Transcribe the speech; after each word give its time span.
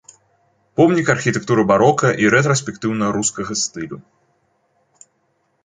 Помнік 0.79 1.11
архітэктуры 1.15 1.61
барока 1.73 2.07
і 2.23 2.33
рэтраспектыўна-рускага 2.37 3.61
стылю. 3.65 4.03